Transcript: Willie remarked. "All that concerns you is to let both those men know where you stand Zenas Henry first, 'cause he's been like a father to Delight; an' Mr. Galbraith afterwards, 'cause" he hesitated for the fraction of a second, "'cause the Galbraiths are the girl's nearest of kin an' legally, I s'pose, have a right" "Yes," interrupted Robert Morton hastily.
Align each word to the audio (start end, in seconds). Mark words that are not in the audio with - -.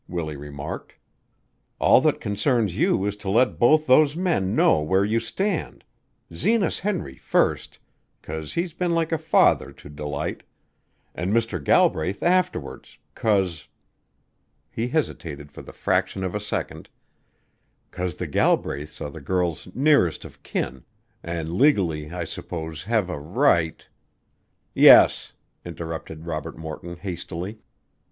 Willie 0.09 0.35
remarked. 0.35 0.95
"All 1.77 2.01
that 2.01 2.19
concerns 2.19 2.75
you 2.75 3.05
is 3.05 3.15
to 3.17 3.29
let 3.29 3.59
both 3.59 3.85
those 3.85 4.15
men 4.17 4.55
know 4.55 4.81
where 4.81 5.05
you 5.05 5.19
stand 5.19 5.83
Zenas 6.33 6.79
Henry 6.79 7.17
first, 7.17 7.77
'cause 8.23 8.53
he's 8.53 8.73
been 8.73 8.95
like 8.95 9.11
a 9.11 9.19
father 9.19 9.71
to 9.73 9.89
Delight; 9.89 10.41
an' 11.13 11.31
Mr. 11.31 11.63
Galbraith 11.63 12.23
afterwards, 12.23 12.97
'cause" 13.13 13.67
he 14.71 14.87
hesitated 14.87 15.51
for 15.51 15.61
the 15.61 15.71
fraction 15.71 16.23
of 16.23 16.33
a 16.33 16.39
second, 16.39 16.89
"'cause 17.91 18.15
the 18.15 18.25
Galbraiths 18.27 19.01
are 19.01 19.11
the 19.11 19.21
girl's 19.21 19.67
nearest 19.75 20.25
of 20.25 20.41
kin 20.41 20.83
an' 21.21 21.59
legally, 21.59 22.09
I 22.11 22.23
s'pose, 22.23 22.85
have 22.85 23.07
a 23.07 23.19
right" 23.19 23.85
"Yes," 24.73 25.33
interrupted 25.63 26.25
Robert 26.25 26.57
Morton 26.57 26.95
hastily. 26.95 27.59